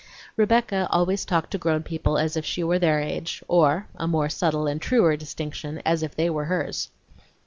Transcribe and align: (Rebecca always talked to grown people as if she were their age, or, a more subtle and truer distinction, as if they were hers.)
(Rebecca 0.35 0.87
always 0.89 1.25
talked 1.25 1.51
to 1.51 1.59
grown 1.59 1.83
people 1.83 2.17
as 2.17 2.35
if 2.35 2.43
she 2.43 2.63
were 2.63 2.79
their 2.79 2.99
age, 2.99 3.43
or, 3.47 3.85
a 3.93 4.07
more 4.07 4.29
subtle 4.29 4.65
and 4.65 4.81
truer 4.81 5.15
distinction, 5.15 5.79
as 5.85 6.01
if 6.01 6.15
they 6.15 6.27
were 6.27 6.45
hers.) 6.45 6.89